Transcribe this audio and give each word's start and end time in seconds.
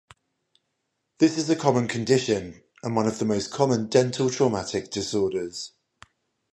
This 1.19 1.37
is 1.37 1.47
a 1.51 1.55
common 1.55 1.87
condition 1.87 2.63
and 2.81 2.95
one 2.95 3.05
of 3.05 3.19
the 3.19 3.25
most 3.25 3.51
common 3.51 3.85
dental 3.85 4.31
traumatic 4.31 4.89
disorders. 4.89 5.73